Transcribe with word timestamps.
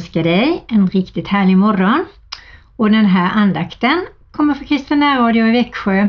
Jag 0.00 0.04
önskar 0.04 0.22
dig 0.22 0.64
en 0.68 0.86
riktigt 0.86 1.28
härlig 1.28 1.56
morgon 1.56 2.04
och 2.76 2.90
den 2.90 3.04
här 3.04 3.30
andakten 3.34 4.06
kommer 4.30 4.54
från 4.54 4.66
Kristen 4.66 5.02
Radio 5.18 5.46
i 5.46 5.50
Växjö 5.50 6.08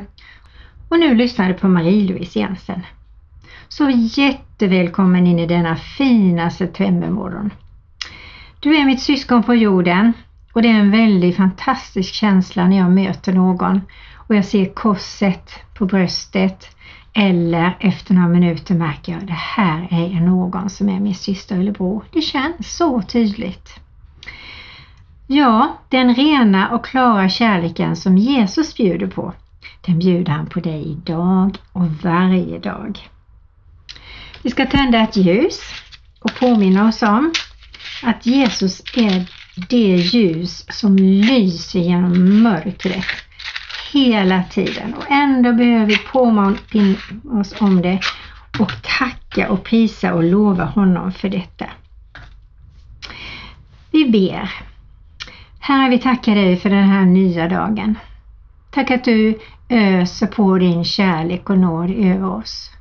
och 0.89 0.99
nu 0.99 1.15
lyssnar 1.15 1.47
du 1.47 1.53
på 1.53 1.67
Marie-Louise 1.67 2.39
Jensen. 2.39 2.85
Så 3.67 3.89
jättevälkommen 3.89 5.27
in 5.27 5.39
i 5.39 5.47
denna 5.47 5.75
fina 5.75 6.49
septembermorgon. 6.49 7.53
Du 8.59 8.75
är 8.75 8.85
mitt 8.85 9.01
syskon 9.01 9.43
på 9.43 9.55
jorden 9.55 10.13
och 10.53 10.61
det 10.61 10.67
är 10.67 10.79
en 10.79 10.91
väldigt 10.91 11.37
fantastisk 11.37 12.13
känsla 12.13 12.67
när 12.67 12.77
jag 12.77 12.91
möter 12.91 13.33
någon 13.33 13.81
och 14.15 14.35
jag 14.35 14.45
ser 14.45 14.73
korset 14.73 15.51
på 15.73 15.85
bröstet 15.85 16.75
eller 17.13 17.77
efter 17.79 18.13
några 18.13 18.27
minuter 18.27 18.75
märker 18.75 19.11
jag 19.11 19.21
att 19.21 19.27
det 19.27 19.33
här 19.33 19.87
är 19.91 20.21
någon 20.21 20.69
som 20.69 20.89
är 20.89 20.99
min 20.99 21.15
syster 21.15 21.59
eller 21.59 21.71
bror. 21.71 22.03
Det 22.11 22.21
känns 22.21 22.75
så 22.77 23.01
tydligt. 23.01 23.79
Ja, 25.27 25.77
den 25.89 26.15
rena 26.15 26.69
och 26.69 26.85
klara 26.85 27.29
kärleken 27.29 27.95
som 27.95 28.17
Jesus 28.17 28.77
bjuder 28.77 29.07
på, 29.07 29.33
den 29.81 29.99
bjuder 29.99 30.31
han 30.31 30.45
på 30.45 30.59
dig 30.59 30.91
idag 30.91 31.57
och 31.71 31.87
varje 31.87 32.59
dag. 32.59 32.99
Vi 34.41 34.49
ska 34.49 34.65
tända 34.65 34.99
ett 34.99 35.15
ljus 35.15 35.61
och 36.19 36.35
påminna 36.35 36.87
oss 36.87 37.01
om 37.01 37.31
att 38.03 38.25
Jesus 38.25 38.81
är 38.95 39.25
det 39.69 39.95
ljus 39.95 40.65
som 40.69 40.95
lyser 40.97 41.79
genom 41.79 42.41
mörkret 42.43 43.05
hela 43.91 44.43
tiden 44.43 44.93
och 44.93 45.11
ändå 45.11 45.53
behöver 45.53 45.85
vi 45.85 45.97
påminna 45.97 46.59
oss 47.39 47.61
om 47.61 47.81
det 47.81 47.99
och 48.59 48.71
tacka 48.99 49.51
och 49.51 49.63
prisa 49.63 50.13
och 50.13 50.23
lova 50.23 50.65
honom 50.65 51.11
för 51.11 51.29
detta. 51.29 51.65
Vi 53.91 54.09
ber. 54.09 54.51
Herre, 55.59 55.89
vi 55.89 55.99
tackar 55.99 56.35
dig 56.35 56.57
för 56.57 56.69
den 56.69 56.89
här 56.89 57.05
nya 57.05 57.49
dagen. 57.49 57.95
Tack 58.71 58.91
att 58.91 59.03
du 59.03 59.39
öser 59.69 60.27
på 60.27 60.57
din 60.57 60.85
kärlek 60.85 61.49
och 61.49 61.57
nåd 61.57 61.89
över 61.89 62.35
oss 62.35 62.71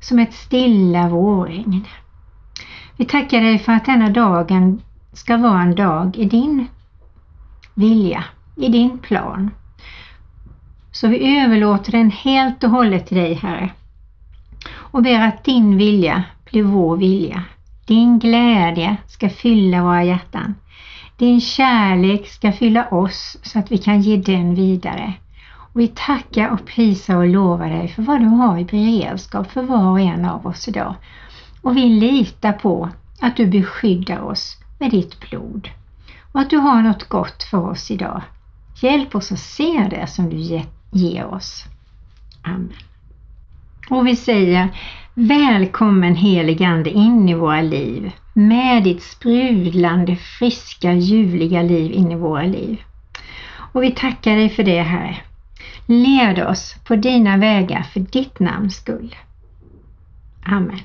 som 0.00 0.18
ett 0.18 0.34
stilla 0.34 1.08
vårregn. 1.08 1.84
Vi 2.96 3.04
tackar 3.04 3.40
dig 3.40 3.58
för 3.58 3.72
att 3.72 3.84
denna 3.84 4.10
dagen 4.10 4.82
ska 5.12 5.36
vara 5.36 5.62
en 5.62 5.74
dag 5.74 6.16
i 6.16 6.24
din 6.24 6.66
vilja, 7.74 8.24
i 8.56 8.68
din 8.68 8.98
plan. 8.98 9.50
Så 10.94 11.08
vi 11.08 11.38
överlåter 11.38 11.92
den 11.92 12.10
helt 12.10 12.64
och 12.64 12.70
hållet 12.70 13.06
till 13.06 13.16
dig, 13.16 13.34
Herre. 13.34 13.70
Och 14.76 15.02
ber 15.02 15.20
att 15.20 15.44
din 15.44 15.76
vilja 15.76 16.24
blir 16.44 16.62
vår 16.62 16.96
vilja. 16.96 17.42
Din 17.86 18.18
glädje 18.18 18.96
ska 19.06 19.28
fylla 19.28 19.82
våra 19.82 20.04
hjärtan. 20.04 20.54
Din 21.16 21.40
kärlek 21.40 22.28
ska 22.28 22.52
fylla 22.52 22.88
oss 22.88 23.36
så 23.42 23.58
att 23.58 23.72
vi 23.72 23.78
kan 23.78 24.00
ge 24.00 24.16
den 24.16 24.54
vidare. 24.54 25.12
Och 25.72 25.80
vi 25.80 25.88
tackar 25.88 26.48
och 26.48 26.66
prisar 26.66 27.16
och 27.16 27.28
lovar 27.28 27.68
dig 27.68 27.88
för 27.88 28.02
vad 28.02 28.20
du 28.20 28.26
har 28.26 28.58
i 28.58 28.64
beredskap 28.64 29.50
för 29.50 29.62
var 29.62 29.90
och 29.90 30.00
en 30.00 30.24
av 30.24 30.46
oss 30.46 30.68
idag. 30.68 30.94
Och 31.62 31.76
vi 31.76 31.88
litar 31.88 32.52
på 32.52 32.88
att 33.20 33.36
du 33.36 33.46
beskyddar 33.46 34.20
oss 34.20 34.56
med 34.78 34.90
ditt 34.90 35.20
blod 35.20 35.68
och 36.32 36.40
att 36.40 36.50
du 36.50 36.56
har 36.56 36.82
något 36.82 37.08
gott 37.08 37.42
för 37.42 37.70
oss 37.70 37.90
idag. 37.90 38.22
Hjälp 38.82 39.14
oss 39.14 39.32
att 39.32 39.38
se 39.38 39.88
det 39.90 40.06
som 40.06 40.30
du 40.30 40.36
gett 40.36 40.83
ger 40.94 41.26
oss. 41.26 41.64
Amen. 42.42 42.72
Och 43.90 44.06
vi 44.06 44.16
säger 44.16 44.68
Välkommen 45.14 46.14
heligande 46.14 46.90
in 46.90 47.28
i 47.28 47.34
våra 47.34 47.60
liv 47.60 48.12
med 48.32 48.84
ditt 48.84 49.02
sprudlande, 49.02 50.16
friska, 50.16 50.92
ljuvliga 50.92 51.62
liv 51.62 51.92
in 51.92 52.12
i 52.12 52.16
våra 52.16 52.42
liv. 52.42 52.82
Och 53.72 53.82
vi 53.82 53.90
tackar 53.90 54.36
dig 54.36 54.48
för 54.48 54.62
det 54.62 54.82
Herre. 54.82 55.16
Led 55.86 56.46
oss 56.46 56.76
på 56.84 56.96
dina 56.96 57.36
vägar 57.36 57.82
för 57.82 58.00
ditt 58.00 58.40
namns 58.40 58.76
skull. 58.76 59.16
Amen. 60.44 60.80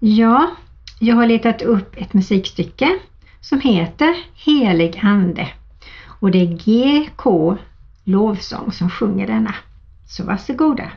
Ja, 0.00 0.50
jag 0.98 1.16
har 1.16 1.26
letat 1.26 1.62
upp 1.62 1.96
ett 1.96 2.12
musikstycke 2.12 2.98
som 3.40 3.60
heter 3.60 4.14
Helig 4.34 5.00
Ande 5.02 5.48
och 6.20 6.30
det 6.30 6.38
är 6.38 6.46
GK 6.46 7.56
Lovsång 8.08 8.72
som 8.72 8.90
sjunger 8.90 9.26
denna. 9.26 9.54
Så 10.06 10.24
varsågoda! 10.24 10.92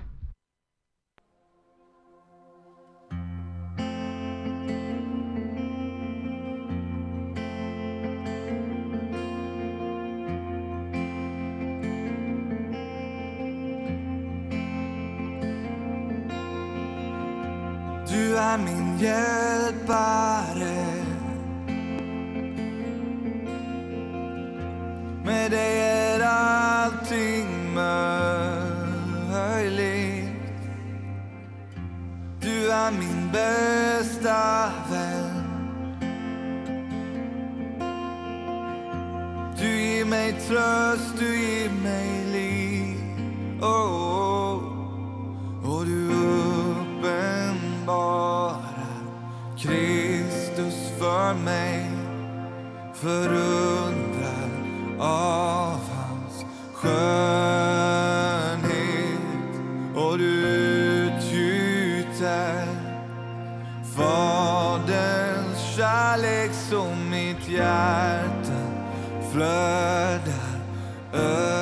Du 18.07 18.37
är 18.37 18.57
min 18.57 18.97
hjälpare. 18.97 20.70
Bästa 33.31 34.71
vän. 34.91 35.43
Du 39.57 39.81
ger 39.81 40.05
mig 40.05 40.33
tröst, 40.47 41.19
du 41.19 41.41
ger 41.41 41.69
mig 41.69 42.25
liv. 42.33 42.97
Oh, 43.61 43.67
oh. 43.67 44.63
Och 45.63 45.85
du 45.85 46.09
uppenbarar 46.71 48.01
Kristus 49.57 50.91
för 50.99 51.33
mig 51.33 51.91
förundrad 52.93 54.51
av 54.99 55.50
Faderns 63.95 65.75
kärlek 65.75 66.51
som 66.69 67.09
mitt 67.09 67.49
hjärta 67.49 68.61
flödar 69.31 70.21
över. 71.13 71.60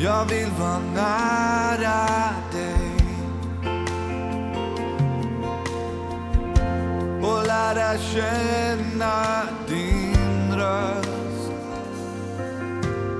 Jag 0.00 0.24
vill 0.24 0.48
vara 0.58 0.78
nära 0.94 2.06
dig. 2.52 2.90
Och 7.22 7.46
lära 7.46 7.98
känna 7.98 9.42
din 9.68 10.56
röst. 10.56 11.52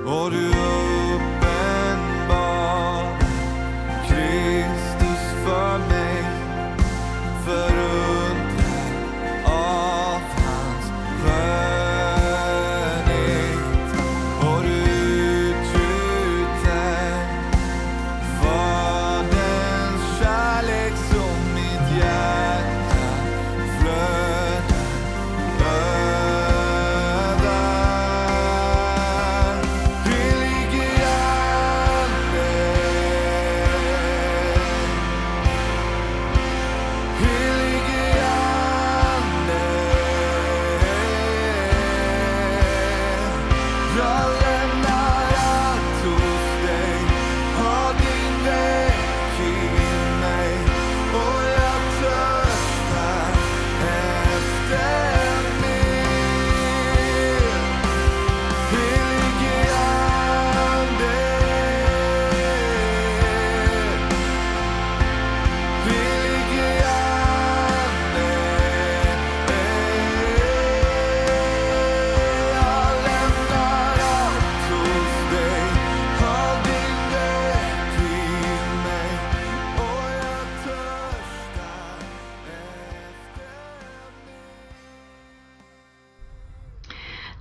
Och 0.07 0.31
du 0.31 0.98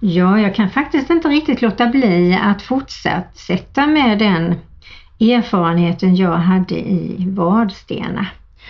Ja, 0.10 0.40
jag 0.40 0.56
kan 0.56 0.70
faktiskt 0.70 1.10
inte 1.10 1.28
riktigt 1.28 1.62
låta 1.62 1.88
bli 1.88 2.40
att 2.42 2.62
fortsätta 2.62 3.88
med 3.88 4.20
den 4.20 4.56
erfarenheten 5.20 6.16
jag 6.16 6.38
hade 6.38 6.76
i 6.76 7.26
Vadstena 7.30 8.28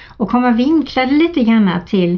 och 0.07 0.29
komma 0.29 0.51
vinklade 0.51 1.11
lite 1.11 1.43
grann 1.43 1.69
till 1.87 2.17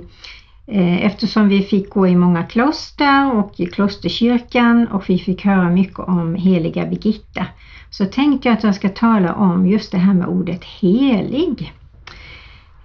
eh, 0.67 1.05
eftersom 1.05 1.49
vi 1.49 1.61
fick 1.61 1.89
gå 1.89 2.07
i 2.07 2.15
många 2.15 2.43
kloster 2.43 3.35
och 3.35 3.53
i 3.57 3.65
klosterkyrkan 3.65 4.87
och 4.87 5.09
vi 5.09 5.19
fick 5.19 5.45
höra 5.45 5.69
mycket 5.69 5.99
om 5.99 6.35
heliga 6.35 6.85
Birgitta 6.85 7.45
så 7.89 8.05
tänkte 8.05 8.47
jag 8.47 8.57
att 8.57 8.63
jag 8.63 8.75
ska 8.75 8.89
tala 8.89 9.33
om 9.33 9.67
just 9.67 9.91
det 9.91 9.97
här 9.97 10.13
med 10.13 10.27
ordet 10.27 10.63
helig. 10.63 11.73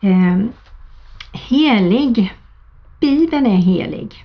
Eh, 0.01 0.39
helig, 1.33 2.35
Bibeln 3.01 3.47
är 3.47 3.57
helig. 3.57 4.25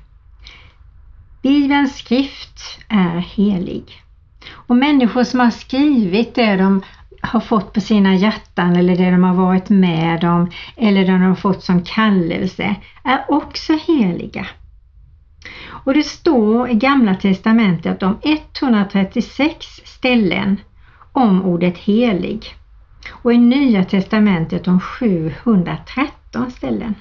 Bibelns 1.41 1.97
skrift 1.97 2.79
är 2.87 3.17
helig. 3.17 4.03
Och 4.51 4.75
människor 4.75 5.23
som 5.23 5.39
har 5.39 5.49
skrivit 5.49 6.35
det 6.35 6.55
de 6.55 6.81
har 7.21 7.39
fått 7.39 7.73
på 7.73 7.81
sina 7.81 8.15
hjärtan 8.15 8.75
eller 8.75 8.95
det 8.95 9.11
de 9.11 9.23
har 9.23 9.33
varit 9.33 9.69
med 9.69 10.23
om 10.23 10.51
eller 10.75 11.05
det 11.05 11.11
de 11.11 11.21
har 11.21 11.35
fått 11.35 11.63
som 11.63 11.83
kallelse 11.83 12.75
är 13.03 13.25
också 13.27 13.73
heliga. 13.87 14.47
Och 15.67 15.93
det 15.93 16.03
står 16.03 16.69
i 16.69 16.73
Gamla 16.73 17.15
Testamentet 17.15 18.03
om 18.03 18.17
136 18.23 19.65
ställen 19.85 20.57
om 21.11 21.45
ordet 21.45 21.77
helig 21.77 22.55
och 23.11 23.33
i 23.33 23.37
Nya 23.37 23.83
Testamentet 23.83 24.67
om 24.67 24.79
713 24.79 26.51
ställen. 26.51 26.95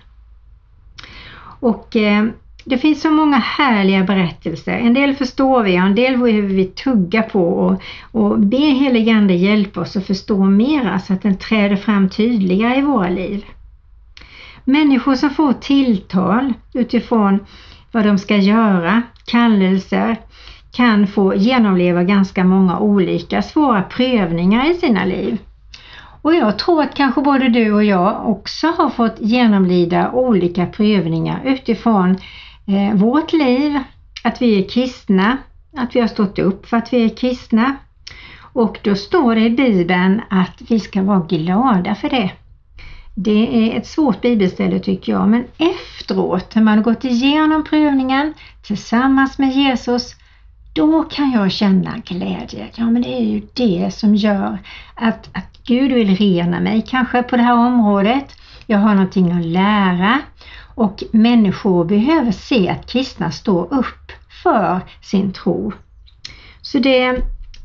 Och 1.60 1.96
eh, 1.96 2.24
det 2.68 2.78
finns 2.78 3.02
så 3.02 3.10
många 3.10 3.36
härliga 3.36 4.04
berättelser. 4.04 4.72
En 4.72 4.94
del 4.94 5.14
förstår 5.14 5.62
vi 5.62 5.80
och 5.80 5.84
en 5.84 5.94
del 5.94 6.18
behöver 6.18 6.48
vi 6.48 6.64
tugga 6.64 7.22
på 7.22 7.48
och, 7.48 7.82
och 8.12 8.38
be 8.38 8.56
heligande 8.56 9.34
hjälpa 9.34 9.80
oss 9.80 9.96
att 9.96 10.06
förstå 10.06 10.44
mera 10.44 10.98
så 10.98 11.12
att 11.12 11.22
den 11.22 11.36
träder 11.38 11.76
fram 11.76 12.08
tydligare 12.08 12.78
i 12.78 12.82
våra 12.82 13.08
liv. 13.08 13.44
Människor 14.64 15.14
som 15.14 15.30
får 15.30 15.52
tilltal 15.52 16.52
utifrån 16.74 17.38
vad 17.92 18.06
de 18.06 18.18
ska 18.18 18.36
göra, 18.36 19.02
kallelser, 19.26 20.16
kan 20.72 21.06
få 21.06 21.34
genomleva 21.34 22.02
ganska 22.02 22.44
många 22.44 22.78
olika 22.78 23.42
svåra 23.42 23.82
prövningar 23.82 24.70
i 24.70 24.74
sina 24.74 25.04
liv. 25.04 25.38
Och 26.22 26.34
jag 26.34 26.58
tror 26.58 26.82
att 26.82 26.94
kanske 26.94 27.20
både 27.20 27.48
du 27.48 27.72
och 27.72 27.84
jag 27.84 28.28
också 28.28 28.66
har 28.66 28.90
fått 28.90 29.16
genomlida 29.18 30.10
olika 30.10 30.66
prövningar 30.66 31.40
utifrån 31.44 32.16
eh, 32.68 32.94
vårt 32.94 33.32
liv, 33.32 33.78
att 34.24 34.42
vi 34.42 34.64
är 34.64 34.68
kristna, 34.68 35.38
att 35.76 35.96
vi 35.96 36.00
har 36.00 36.08
stått 36.08 36.38
upp 36.38 36.66
för 36.66 36.76
att 36.76 36.92
vi 36.92 37.04
är 37.04 37.16
kristna. 37.16 37.76
Och 38.52 38.78
då 38.82 38.94
står 38.94 39.34
det 39.34 39.40
i 39.40 39.50
Bibeln 39.50 40.20
att 40.30 40.62
vi 40.68 40.80
ska 40.80 41.02
vara 41.02 41.20
glada 41.20 41.94
för 41.94 42.10
det. 42.10 42.30
Det 43.14 43.70
är 43.70 43.78
ett 43.78 43.86
svårt 43.86 44.20
bibelställe 44.20 44.78
tycker 44.78 45.12
jag, 45.12 45.28
men 45.28 45.44
efteråt 45.58 46.54
när 46.54 46.62
man 46.62 46.78
har 46.78 46.84
gått 46.84 47.04
igenom 47.04 47.64
prövningen 47.64 48.34
tillsammans 48.62 49.38
med 49.38 49.52
Jesus, 49.52 50.16
då 50.72 51.02
kan 51.02 51.32
jag 51.32 51.52
känna 51.52 51.98
glädje. 51.98 52.68
Ja, 52.74 52.90
men 52.90 53.02
det 53.02 53.08
är 53.08 53.24
ju 53.24 53.42
det 53.54 53.94
som 53.94 54.14
gör 54.14 54.58
att, 54.94 55.28
att 55.32 55.58
Gud 55.66 55.92
vill 55.92 56.16
rena 56.16 56.60
mig, 56.60 56.84
kanske 56.88 57.22
på 57.22 57.36
det 57.36 57.42
här 57.42 57.66
området. 57.66 58.36
Jag 58.66 58.78
har 58.78 58.94
någonting 58.94 59.32
att 59.32 59.44
lära 59.44 60.18
och 60.78 61.02
människor 61.10 61.84
behöver 61.84 62.32
se 62.32 62.68
att 62.68 62.86
kristna 62.86 63.30
står 63.30 63.74
upp 63.74 64.12
för 64.42 64.80
sin 65.00 65.32
tro. 65.32 65.72
Så 66.60 66.78
det, 66.78 67.22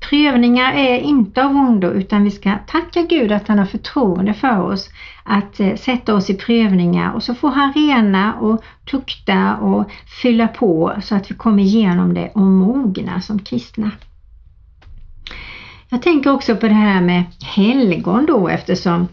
prövningar 0.10 0.74
är 0.74 1.00
inte 1.00 1.46
av 1.46 1.52
ondo 1.52 1.88
utan 1.88 2.24
vi 2.24 2.32
ska 2.32 2.52
tacka 2.68 3.02
Gud 3.02 3.32
att 3.32 3.48
han 3.48 3.60
har 3.60 3.66
förtroende 3.66 4.34
för 4.34 4.62
oss 4.62 4.90
att 5.24 5.60
eh, 5.60 5.76
sätta 5.76 6.16
oss 6.16 6.30
i 6.30 6.34
prövningar 6.34 7.14
och 7.14 7.24
så 7.24 7.36
får 7.36 7.50
han 7.50 7.74
rena 7.74 8.34
och 8.34 8.64
tukta 8.92 9.56
och 9.58 9.92
fylla 10.22 10.48
på 10.48 10.94
så 11.04 11.16
att 11.16 11.32
vi 11.32 11.36
kommer 11.36 11.64
igenom 11.64 12.14
det 12.14 12.32
och 12.36 12.42
mogna 12.42 13.22
som 13.22 13.40
kristna. 13.40 13.92
Jag 15.90 16.02
tänker 16.02 16.32
också 16.34 16.56
på 16.56 16.68
det 16.68 16.74
här 16.74 17.02
med 17.02 17.24
helgon 17.56 18.26
då 18.26 18.48
eftersom 18.48 19.08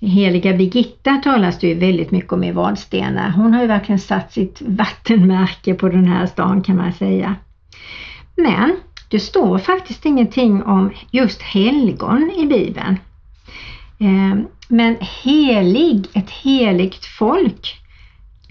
Heliga 0.00 0.52
Birgitta 0.52 1.20
talas 1.24 1.58
det 1.58 1.66
ju 1.66 1.74
väldigt 1.74 2.10
mycket 2.10 2.32
om 2.32 2.44
i 2.44 2.52
Vadstena. 2.52 3.30
Hon 3.30 3.54
har 3.54 3.60
ju 3.60 3.66
verkligen 3.66 3.98
satt 3.98 4.32
sitt 4.32 4.62
vattenmärke 4.66 5.74
på 5.74 5.88
den 5.88 6.04
här 6.04 6.26
stan 6.26 6.62
kan 6.62 6.76
man 6.76 6.92
säga. 6.92 7.36
Men 8.36 8.76
det 9.08 9.20
står 9.20 9.58
faktiskt 9.58 10.06
ingenting 10.06 10.62
om 10.62 10.90
just 11.10 11.42
helgon 11.42 12.30
i 12.36 12.46
Bibeln. 12.46 12.98
Eh, 13.98 14.44
men 14.68 14.96
helig, 15.00 16.06
ett 16.12 16.30
heligt 16.30 17.04
folk 17.04 17.83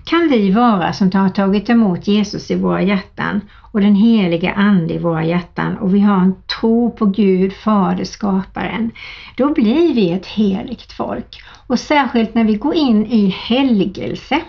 kan 0.06 0.28
vi 0.30 0.52
vara 0.52 0.94
som 0.94 1.12
har 1.14 1.30
tagit 1.30 1.70
emot 1.70 2.08
Jesus 2.08 2.52
i 2.52 2.56
våra 2.56 2.82
hjärtan 2.82 3.42
och 3.72 3.82
den 3.82 3.96
heliga 3.96 4.54
Ande 4.54 4.94
i 4.94 4.98
våra 4.98 5.26
hjärtan 5.26 5.78
och 5.78 5.96
vi 5.96 6.00
har 6.00 6.18
en 6.18 6.36
tro 6.60 6.92
på 6.92 7.06
Gud, 7.06 7.54
Fader, 7.54 8.04
skaparen. 8.04 8.92
Då 9.38 9.54
blir 9.54 9.94
vi 9.94 10.12
ett 10.12 10.26
heligt 10.26 10.92
folk 10.92 11.42
och 11.68 11.80
särskilt 11.80 12.36
när 12.36 12.44
vi 12.44 12.56
går 12.56 12.76
in 12.76 13.06
i 13.06 13.28
helgelse 13.28 14.42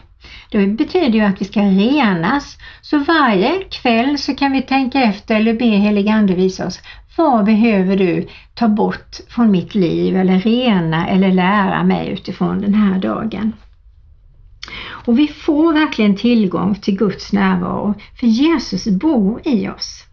det 0.50 0.66
betyder 0.66 1.18
ju 1.18 1.20
att 1.20 1.40
vi 1.40 1.44
ska 1.44 1.60
renas. 1.60 2.58
Så 2.82 2.98
varje 2.98 3.64
kväll 3.70 4.18
så 4.18 4.34
kan 4.34 4.52
vi 4.52 4.62
tänka 4.62 5.02
efter 5.02 5.36
eller 5.36 5.54
be 5.54 5.64
helig 5.64 6.08
Ande 6.08 6.34
visa 6.34 6.66
oss 6.66 6.80
vad 7.16 7.44
behöver 7.44 7.96
du 7.96 8.28
ta 8.54 8.68
bort 8.68 9.16
från 9.28 9.50
mitt 9.50 9.74
liv 9.74 10.16
eller 10.16 10.38
rena 10.38 11.06
eller 11.08 11.32
lära 11.32 11.82
mig 11.82 12.08
utifrån 12.08 12.60
den 12.60 12.74
här 12.74 12.98
dagen? 12.98 13.52
Och 15.06 15.18
vi 15.18 15.28
får 15.28 15.72
verkligen 15.72 16.16
tillgång 16.16 16.74
till 16.74 16.96
Guds 16.96 17.32
närvaro 17.32 17.94
för 18.20 18.26
Jesus 18.26 18.86
bor 18.86 19.40
i 19.44 19.68
oss. 19.68 20.04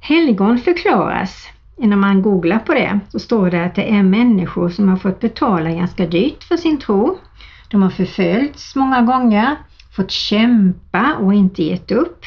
Helgon 0.00 0.58
förklaras, 0.58 1.48
när 1.76 1.96
man 1.96 2.22
googlar 2.22 2.58
på 2.58 2.74
det, 2.74 3.00
så 3.08 3.18
står 3.18 3.50
det 3.50 3.64
att 3.64 3.74
det 3.74 3.94
är 3.94 4.02
människor 4.02 4.68
som 4.68 4.88
har 4.88 4.96
fått 4.96 5.20
betala 5.20 5.70
ganska 5.70 6.06
dyrt 6.06 6.42
för 6.42 6.56
sin 6.56 6.78
tro. 6.78 7.18
De 7.68 7.82
har 7.82 7.90
förföljts 7.90 8.76
många 8.76 9.02
gånger, 9.02 9.56
fått 9.96 10.10
kämpa 10.10 11.14
och 11.20 11.34
inte 11.34 11.62
gett 11.62 11.90
upp. 11.90 12.24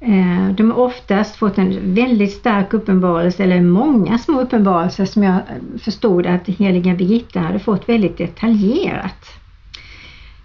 Eh, 0.00 0.48
de 0.56 0.70
har 0.70 0.78
oftast 0.78 1.36
fått 1.36 1.58
en 1.58 1.94
väldigt 1.94 2.32
stark 2.32 2.74
uppenbarelse 2.74 3.44
eller 3.44 3.60
många 3.60 4.18
små 4.18 4.40
uppenbarelser 4.40 5.04
som 5.04 5.22
jag 5.22 5.40
förstod 5.78 6.26
att 6.26 6.48
heliga 6.48 6.94
Birgitta 6.94 7.40
hade 7.40 7.58
fått 7.58 7.88
väldigt 7.88 8.18
detaljerat. 8.18 9.38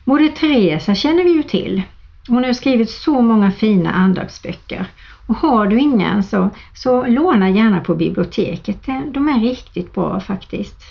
Moder 0.03 0.27
Teresa 0.27 0.95
känner 0.95 1.23
vi 1.23 1.31
ju 1.31 1.43
till. 1.43 1.81
Hon 2.27 2.43
har 2.43 2.53
skrivit 2.53 2.89
så 2.89 3.21
många 3.21 3.51
fina 3.51 3.91
andaktsböcker. 3.91 4.85
Och 5.27 5.35
har 5.35 5.67
du 5.67 5.79
ingen 5.79 6.23
så, 6.23 6.49
så 6.73 7.05
låna 7.05 7.49
gärna 7.49 7.79
på 7.79 7.95
biblioteket. 7.95 8.85
De 9.11 9.29
är 9.29 9.39
riktigt 9.39 9.93
bra 9.93 10.19
faktiskt. 10.19 10.83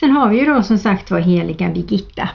Sen 0.00 0.10
har 0.10 0.28
vi 0.28 0.38
ju 0.38 0.44
då 0.44 0.62
som 0.62 0.78
sagt 0.78 1.10
var 1.10 1.20
heliga 1.20 1.68
Birgitta. 1.68 2.28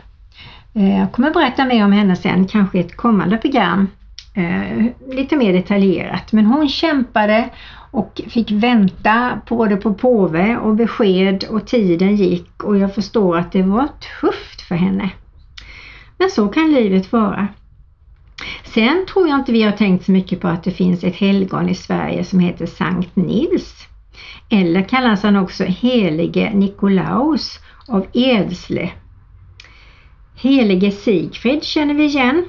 Eh, 0.73 0.99
jag 0.99 1.11
kommer 1.11 1.31
berätta 1.31 1.65
mer 1.65 1.85
om 1.85 1.91
henne 1.91 2.15
sen, 2.15 2.47
kanske 2.47 2.77
i 2.77 2.81
ett 2.81 2.97
kommande 2.97 3.37
program. 3.37 3.87
Eh, 4.33 4.85
lite 5.15 5.35
mer 5.35 5.53
detaljerat. 5.53 6.31
Men 6.31 6.45
hon 6.45 6.69
kämpade 6.69 7.49
och 7.91 8.21
fick 8.27 8.51
vänta 8.51 9.41
både 9.49 9.75
på 9.77 9.93
påve 9.93 10.57
och 10.57 10.75
besked 10.75 11.43
och 11.49 11.67
tiden 11.67 12.15
gick 12.15 12.63
och 12.63 12.77
jag 12.77 12.95
förstår 12.95 13.37
att 13.37 13.51
det 13.51 13.61
var 13.61 13.87
tufft 14.21 14.61
för 14.61 14.75
henne. 14.75 15.09
Men 16.19 16.29
så 16.29 16.47
kan 16.47 16.71
livet 16.71 17.11
vara. 17.11 17.47
Sen 18.63 19.05
tror 19.13 19.27
jag 19.27 19.39
inte 19.39 19.51
vi 19.51 19.63
har 19.63 19.71
tänkt 19.71 20.05
så 20.05 20.11
mycket 20.11 20.41
på 20.41 20.47
att 20.47 20.63
det 20.63 20.71
finns 20.71 21.03
ett 21.03 21.15
helgon 21.15 21.69
i 21.69 21.75
Sverige 21.75 22.23
som 22.23 22.39
heter 22.39 22.65
Sankt 22.65 23.15
Nils. 23.15 23.87
Eller 24.49 24.81
kallas 24.81 25.23
han 25.23 25.35
också 25.35 25.63
helige 25.63 26.51
Nikolaus 26.53 27.59
av 27.87 28.05
Edsle. 28.13 28.89
Helige 30.35 30.91
Sigfrid 30.91 31.63
känner 31.63 31.93
vi 31.93 32.03
igen. 32.03 32.45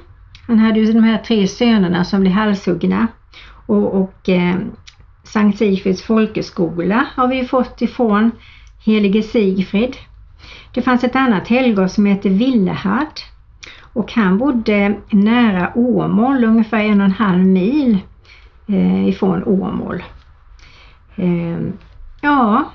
Han 0.47 0.59
hade 0.59 0.79
ju 0.79 0.93
de 0.93 1.03
här 1.03 1.17
tre 1.17 1.47
sönerna 1.47 2.05
som 2.05 2.21
blev 2.21 2.33
halshuggna. 2.33 3.07
Och, 3.65 4.01
och 4.01 4.29
eh, 4.29 4.55
Sankt 5.23 5.57
Sigfrids 5.57 6.01
folkhögskola 6.01 7.05
har 7.15 7.27
vi 7.27 7.45
fått 7.45 7.81
ifrån 7.81 8.31
helige 8.85 9.23
Sigfrid. 9.23 9.97
Det 10.73 10.81
fanns 10.81 11.03
ett 11.03 11.15
annat 11.15 11.47
helgon 11.47 11.89
som 11.89 12.05
heter 12.05 12.29
Villehard 12.29 13.19
och 13.93 14.11
han 14.11 14.37
bodde 14.37 14.95
nära 15.09 15.71
Åmål, 15.75 16.43
ungefär 16.43 16.79
en 16.79 17.01
och 17.01 17.05
en 17.05 17.11
halv 17.11 17.45
mil 17.45 17.97
eh, 18.67 19.09
ifrån 19.09 19.43
Åmål. 19.43 20.03
Eh, 21.15 21.59
ja, 22.21 22.71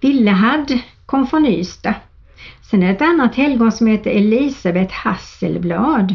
Villehad 0.00 0.78
kom 1.06 1.26
från 1.26 1.46
Ystad. 1.46 1.94
Sen 2.62 2.82
är 2.82 2.86
det 2.86 2.92
ett 2.92 3.02
annat 3.02 3.34
helgon 3.34 3.72
som 3.72 3.86
heter 3.86 4.10
Elisabeth 4.10 4.94
Hasselblad. 4.94 6.14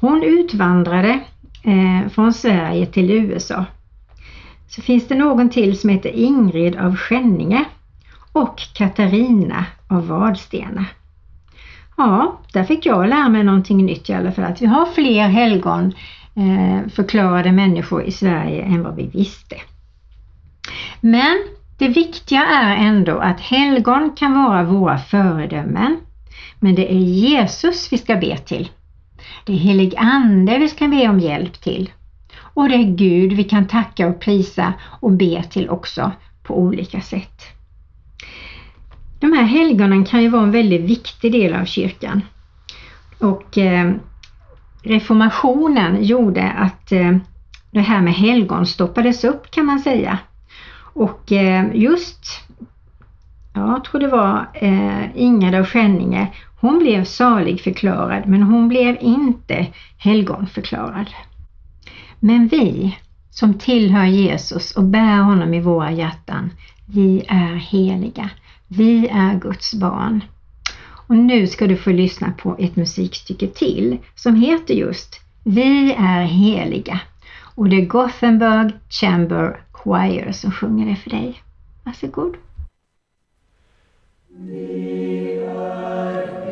Hon 0.00 0.22
utvandrade 0.22 1.20
eh, 1.62 2.08
från 2.08 2.32
Sverige 2.32 2.86
till 2.86 3.10
USA 3.10 3.64
så 4.68 4.82
finns 4.82 5.08
det 5.08 5.14
någon 5.14 5.50
till 5.50 5.78
som 5.78 5.90
heter 5.90 6.10
Ingrid 6.10 6.76
av 6.76 6.96
Skänninge 6.96 7.64
och 8.32 8.60
Katarina 8.74 9.66
av 9.88 10.08
Vadstena. 10.08 10.84
Ja, 11.96 12.40
där 12.52 12.64
fick 12.64 12.86
jag 12.86 13.08
lära 13.08 13.28
mig 13.28 13.44
någonting 13.44 13.86
nytt 13.86 14.10
i 14.10 14.12
alla 14.12 14.32
fall, 14.32 14.44
att 14.44 14.62
vi 14.62 14.66
har 14.66 14.86
fler 14.86 15.28
helgon 15.28 15.92
eh, 16.34 16.88
förklarade 16.88 17.52
människor 17.52 18.02
i 18.02 18.12
Sverige 18.12 18.62
än 18.62 18.82
vad 18.82 18.96
vi 18.96 19.06
visste. 19.06 19.56
Men 21.00 21.36
det 21.78 21.88
viktiga 21.88 22.46
är 22.46 22.76
ändå 22.76 23.18
att 23.18 23.40
helgon 23.40 24.10
kan 24.16 24.44
vara 24.44 24.64
våra 24.64 24.98
föredömen, 24.98 25.96
men 26.60 26.74
det 26.74 26.92
är 26.92 26.98
Jesus 26.98 27.92
vi 27.92 27.98
ska 27.98 28.16
be 28.16 28.36
till. 28.36 28.68
Det 29.44 29.52
är 29.52 29.56
helig 29.56 29.94
ande 29.96 30.58
vi 30.58 30.68
ska 30.68 30.88
be 30.88 31.08
om 31.08 31.20
hjälp 31.20 31.60
till. 31.60 31.90
Och 32.38 32.68
det 32.68 32.74
är 32.74 32.96
Gud 32.96 33.32
vi 33.32 33.44
kan 33.44 33.66
tacka 33.66 34.08
och 34.08 34.20
prisa 34.20 34.72
och 35.00 35.12
be 35.12 35.42
till 35.42 35.70
också 35.70 36.12
på 36.42 36.58
olika 36.58 37.00
sätt. 37.00 37.55
De 39.26 39.32
här 39.32 39.44
helgonen 39.44 40.04
kan 40.04 40.22
ju 40.22 40.28
vara 40.28 40.42
en 40.42 40.50
väldigt 40.50 40.80
viktig 40.80 41.32
del 41.32 41.54
av 41.54 41.64
kyrkan. 41.64 42.22
Och 43.18 43.58
eh, 43.58 43.92
reformationen 44.82 46.04
gjorde 46.04 46.50
att 46.50 46.92
eh, 46.92 47.16
det 47.70 47.80
här 47.80 48.00
med 48.00 48.14
helgon 48.14 48.66
stoppades 48.66 49.24
upp 49.24 49.50
kan 49.50 49.66
man 49.66 49.78
säga. 49.78 50.18
Och 50.94 51.32
eh, 51.32 51.66
just, 51.74 52.26
jag 53.54 53.84
tror 53.84 54.00
det 54.00 54.08
var 54.08 54.48
eh, 54.54 55.16
Ingrid 55.16 55.54
av 55.54 55.64
Skänninge, 55.64 56.28
hon 56.60 56.78
blev 56.78 57.04
salig 57.04 57.60
förklarad 57.60 58.22
men 58.26 58.42
hon 58.42 58.68
blev 58.68 58.96
inte 59.00 59.66
helgonförklarad. 59.98 61.06
Men 62.20 62.48
vi 62.48 62.98
som 63.30 63.54
tillhör 63.54 64.06
Jesus 64.06 64.76
och 64.76 64.84
bär 64.84 65.22
honom 65.22 65.54
i 65.54 65.60
våra 65.60 65.90
hjärtan, 65.90 66.50
vi 66.86 67.24
är 67.28 67.54
heliga. 67.54 68.30
Vi 68.68 69.08
är 69.08 69.38
Guds 69.38 69.74
barn. 69.74 70.24
Och 71.08 71.16
nu 71.16 71.46
ska 71.46 71.66
du 71.66 71.76
få 71.76 71.90
lyssna 71.90 72.32
på 72.38 72.56
ett 72.58 72.76
musikstycke 72.76 73.46
till 73.46 73.98
som 74.14 74.34
heter 74.34 74.74
just 74.74 75.20
Vi 75.44 75.92
är 75.92 76.22
heliga. 76.22 77.00
Och 77.54 77.68
det 77.68 77.76
är 77.76 77.86
Gothenburg 77.86 78.72
Chamber 78.88 79.60
Choir 79.72 80.32
som 80.32 80.52
sjunger 80.52 80.86
det 80.86 80.96
för 80.96 81.10
dig. 81.10 81.42
Varsågod. 81.84 82.36
Vi 84.28 85.38
är 85.46 86.45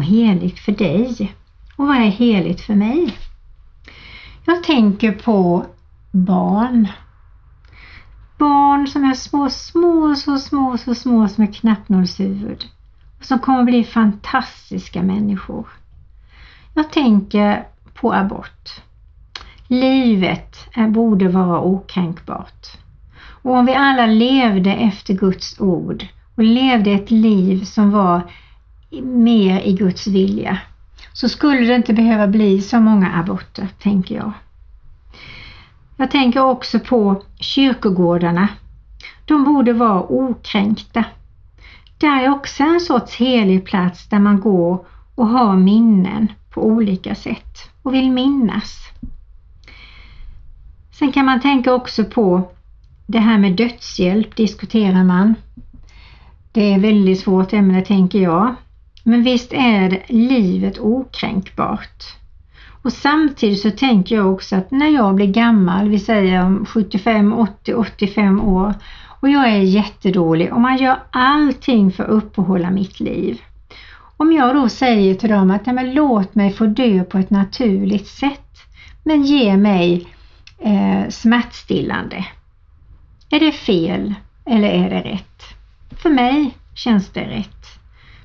heligt 0.00 0.58
för 0.58 0.72
dig? 0.72 1.34
Och 1.76 1.86
vad 1.86 1.96
är 1.96 2.10
heligt 2.10 2.60
för 2.60 2.74
mig? 2.74 3.16
Jag 4.46 4.62
tänker 4.62 5.12
på 5.12 5.66
barn. 6.10 6.88
Barn 8.38 8.86
som 8.86 9.04
är 9.04 9.14
små, 9.14 9.50
små, 9.50 10.14
så 10.14 10.38
små, 10.38 10.78
så 10.78 10.94
små 10.94 11.28
som 11.28 11.44
ett 11.44 11.54
knappnålshuvud. 11.54 12.64
Och 13.18 13.24
som 13.24 13.38
kommer 13.38 13.64
bli 13.64 13.84
fantastiska 13.84 15.02
människor. 15.02 15.66
Jag 16.74 16.92
tänker 16.92 17.66
på 17.94 18.14
abort. 18.14 18.70
Livet 19.66 20.68
borde 20.88 21.28
vara 21.28 21.60
okränkbart. 21.60 22.66
Och 23.42 23.54
om 23.54 23.66
vi 23.66 23.74
alla 23.74 24.06
levde 24.06 24.74
efter 24.74 25.14
Guds 25.14 25.60
ord 25.60 26.06
och 26.34 26.42
levde 26.42 26.90
ett 26.90 27.10
liv 27.10 27.64
som 27.64 27.90
var 27.90 28.22
mer 29.02 29.60
i 29.60 29.72
Guds 29.72 30.06
vilja 30.06 30.58
så 31.12 31.28
skulle 31.28 31.60
det 31.60 31.74
inte 31.74 31.94
behöva 31.94 32.26
bli 32.26 32.60
så 32.60 32.80
många 32.80 33.12
aborter, 33.12 33.68
tänker 33.82 34.14
jag. 34.14 34.32
Jag 35.96 36.10
tänker 36.10 36.44
också 36.44 36.78
på 36.78 37.22
kyrkogårdarna. 37.40 38.48
De 39.24 39.44
borde 39.44 39.72
vara 39.72 40.02
okränkta. 40.02 41.04
Det 41.98 42.06
är 42.06 42.30
också 42.30 42.62
en 42.62 42.80
sorts 42.80 43.16
helig 43.16 43.64
plats 43.64 44.08
där 44.08 44.18
man 44.18 44.40
går 44.40 44.84
och 45.14 45.26
har 45.26 45.56
minnen 45.56 46.32
på 46.50 46.66
olika 46.66 47.14
sätt 47.14 47.70
och 47.82 47.94
vill 47.94 48.10
minnas. 48.10 48.78
Sen 50.98 51.12
kan 51.12 51.26
man 51.26 51.40
tänka 51.40 51.74
också 51.74 52.04
på 52.04 52.50
det 53.06 53.18
här 53.18 53.38
med 53.38 53.52
dödshjälp 53.52 54.36
diskuterar 54.36 55.04
man. 55.04 55.34
Det 56.52 56.72
är 56.72 56.78
väldigt 56.78 57.20
svårt 57.20 57.52
ämne 57.52 57.82
tänker 57.82 58.18
jag. 58.18 58.54
Men 59.02 59.22
visst 59.22 59.52
är 59.52 60.02
livet 60.08 60.78
okränkbart. 60.78 62.04
Och 62.82 62.92
samtidigt 62.92 63.60
så 63.60 63.70
tänker 63.70 64.16
jag 64.16 64.32
också 64.32 64.56
att 64.56 64.70
när 64.70 64.88
jag 64.88 65.14
blir 65.14 65.26
gammal, 65.26 65.88
vi 65.88 65.98
säger 65.98 66.44
om 66.44 66.66
75, 66.66 67.32
80, 67.32 67.74
85 67.74 68.40
år 68.40 68.74
och 69.20 69.28
jag 69.28 69.48
är 69.48 69.58
jättedålig 69.58 70.52
och 70.52 70.60
man 70.60 70.76
gör 70.76 70.98
allting 71.10 71.92
för 71.92 72.04
att 72.04 72.10
uppehålla 72.10 72.70
mitt 72.70 73.00
liv. 73.00 73.40
Om 74.16 74.32
jag 74.32 74.54
då 74.54 74.68
säger 74.68 75.14
till 75.14 75.30
dem 75.30 75.50
att 75.50 75.66
men 75.66 75.94
låt 75.94 76.34
mig 76.34 76.52
få 76.52 76.66
dö 76.66 77.04
på 77.04 77.18
ett 77.18 77.30
naturligt 77.30 78.06
sätt 78.06 78.58
men 79.04 79.22
ge 79.22 79.56
mig 79.56 80.06
eh, 80.58 81.08
smärtstillande. 81.08 82.24
Är 83.30 83.40
det 83.40 83.52
fel 83.52 84.14
eller 84.46 84.68
är 84.68 84.90
det 84.90 85.00
rätt? 85.00 85.42
För 86.02 86.10
mig 86.10 86.54
känns 86.74 87.08
det 87.08 87.20
rätt. 87.20 87.79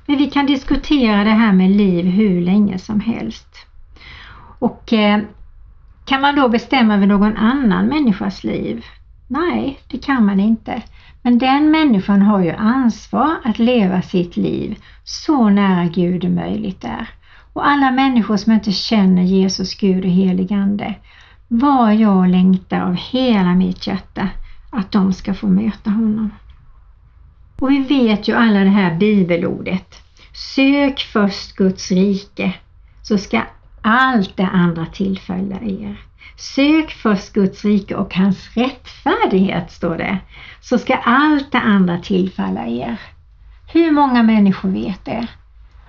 Men 0.06 0.18
vi 0.18 0.30
kan 0.30 0.46
diskutera 0.46 1.24
det 1.24 1.30
här 1.30 1.52
med 1.52 1.70
liv 1.70 2.06
hur 2.06 2.40
länge 2.40 2.78
som 2.78 3.00
helst. 3.00 3.66
Och 4.58 4.92
eh, 4.92 5.20
Kan 6.04 6.20
man 6.20 6.36
då 6.36 6.48
bestämma 6.48 6.94
över 6.94 7.06
någon 7.06 7.36
annan 7.36 7.86
människas 7.86 8.44
liv? 8.44 8.84
Nej, 9.28 9.80
det 9.88 9.98
kan 9.98 10.26
man 10.26 10.40
inte. 10.40 10.82
Men 11.22 11.38
den 11.38 11.70
människan 11.70 12.22
har 12.22 12.40
ju 12.40 12.52
ansvar 12.52 13.36
att 13.44 13.58
leva 13.58 14.02
sitt 14.02 14.36
liv 14.36 14.78
så 15.04 15.48
nära 15.48 15.84
Gud 15.84 16.20
det 16.20 16.28
möjligt 16.28 16.84
är. 16.84 17.08
Och 17.52 17.66
alla 17.68 17.90
människor 17.90 18.36
som 18.36 18.52
inte 18.52 18.72
känner 18.72 19.22
Jesus, 19.22 19.74
Gud 19.74 20.04
och 20.04 20.10
helig 20.10 20.52
Ande, 20.52 20.94
vad 21.48 21.94
jag 21.94 22.28
längtar 22.28 22.80
av 22.80 22.94
hela 22.94 23.54
mitt 23.54 23.86
hjärta 23.86 24.28
att 24.70 24.92
de 24.92 25.12
ska 25.12 25.34
få 25.34 25.46
möta 25.48 25.90
honom. 25.90 26.30
Och 27.60 27.70
vi 27.70 27.78
vet 27.78 28.28
ju 28.28 28.34
alla 28.34 28.60
det 28.60 28.70
här 28.70 28.94
bibelordet. 28.94 30.02
Sök 30.32 31.00
först 31.00 31.56
Guds 31.56 31.90
rike 31.90 32.52
så 33.02 33.18
ska 33.18 33.42
allt 33.82 34.36
det 34.36 34.46
andra 34.46 34.86
tillfälla 34.86 35.56
er. 35.56 36.00
Sök 36.36 36.90
först 36.90 37.32
Guds 37.32 37.64
rike 37.64 37.94
och 37.94 38.14
hans 38.14 38.56
rättfärdighet, 38.56 39.70
står 39.70 39.96
det, 39.96 40.18
så 40.60 40.78
ska 40.78 40.94
allt 40.96 41.52
det 41.52 41.58
andra 41.58 41.98
tillfalla 41.98 42.66
er. 42.66 43.00
Hur 43.72 43.90
många 43.90 44.22
människor 44.22 44.68
vet 44.68 45.04
det? 45.04 45.26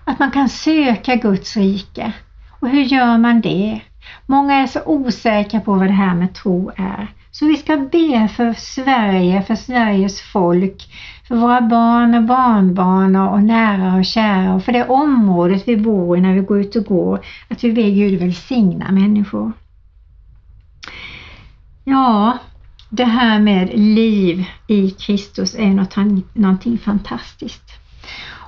Att 0.03 0.19
man 0.19 0.31
kan 0.31 0.49
söka 0.49 1.15
Guds 1.15 1.57
rike. 1.57 2.13
Och 2.59 2.69
hur 2.69 2.83
gör 2.83 3.17
man 3.17 3.41
det? 3.41 3.81
Många 4.25 4.55
är 4.55 4.67
så 4.67 4.79
osäkra 4.85 5.59
på 5.59 5.73
vad 5.73 5.87
det 5.87 5.93
här 5.93 6.15
med 6.15 6.33
tro 6.33 6.71
är. 6.75 7.07
Så 7.31 7.45
vi 7.45 7.57
ska 7.57 7.77
be 7.77 8.27
för 8.27 8.53
Sverige, 8.53 9.41
för 9.41 9.55
Sveriges 9.55 10.21
folk, 10.21 10.83
för 11.27 11.35
våra 11.35 11.61
barn 11.61 12.15
och 12.15 12.23
barnbarn 12.23 13.15
och 13.15 13.43
nära 13.43 13.95
och 13.95 14.05
kära 14.05 14.53
och 14.53 14.63
för 14.63 14.71
det 14.71 14.87
området 14.87 15.63
vi 15.67 15.77
bor 15.77 16.17
i 16.17 16.21
när 16.21 16.33
vi 16.33 16.41
går 16.41 16.59
ut 16.59 16.75
och 16.75 16.83
går. 16.83 17.25
Att 17.47 17.63
vi 17.63 17.73
ber 17.73 17.89
Gud 17.89 18.19
välsigna 18.19 18.91
människor. 18.91 19.51
Ja, 21.83 22.37
det 22.89 23.05
här 23.05 23.39
med 23.39 23.69
liv 23.79 24.45
i 24.67 24.89
Kristus 24.89 25.55
är 25.55 25.67
något, 25.67 25.95
någonting 26.33 26.77
fantastiskt. 26.77 27.63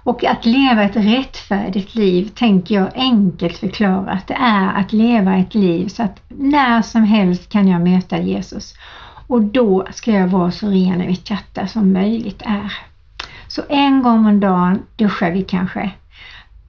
Och 0.10 0.24
att 0.24 0.46
leva 0.46 0.84
ett 0.84 0.96
rättfärdigt 0.96 1.96
liv 1.96 2.32
tänker 2.36 2.76
jag 2.76 2.92
enkelt 2.96 3.58
förklara 3.58 4.20
det 4.28 4.34
är 4.34 4.74
att 4.74 4.94
leva 4.94 5.38
ett 5.38 5.56
liv 5.56 5.88
så 5.88 6.04
att 6.04 6.22
när 6.28 6.82
som 6.82 7.04
helst 7.04 7.50
kan 7.50 7.68
jag 7.68 7.82
möta 7.82 8.22
Jesus 8.22 8.76
och 9.28 9.42
då 9.42 9.88
ska 9.92 10.12
jag 10.12 10.28
vara 10.28 10.52
så 10.52 10.68
ren 10.68 11.02
i 11.02 11.08
mitt 11.08 11.30
hjärta 11.30 11.68
som 11.68 11.94
möjligt 11.94 12.42
är. 12.46 12.74
Så 13.48 13.62
en 13.70 14.04
gång 14.04 14.26
om 14.26 14.40
dagen 14.40 14.84
duschar 14.96 15.32
vi 15.32 15.44
kanske 15.44 15.92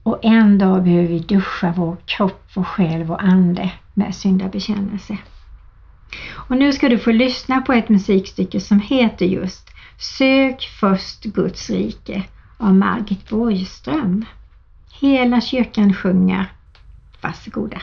och 0.03 0.19
en 0.21 0.57
dag 0.57 0.83
behöver 0.83 1.07
vi 1.07 1.19
duscha 1.19 1.73
vår 1.77 1.97
kropp, 2.05 2.51
vår 2.53 2.63
själ, 2.63 3.03
vår 3.03 3.21
ande 3.21 3.71
med 3.93 4.15
syndabekännelse. 4.15 5.17
Och 6.33 6.57
nu 6.57 6.73
ska 6.73 6.89
du 6.89 6.97
få 6.97 7.11
lyssna 7.11 7.61
på 7.61 7.73
ett 7.73 7.89
musikstycke 7.89 8.59
som 8.59 8.79
heter 8.79 9.25
just 9.25 9.69
Sök 9.97 10.69
först 10.79 11.23
Guds 11.23 11.69
rike 11.69 12.23
av 12.61 12.75
Margit 12.75 13.29
Borgström. 13.29 14.25
Hela 14.99 15.41
kyrkan 15.41 15.93
sjunger. 15.93 16.51
Varsågoda. 17.21 17.81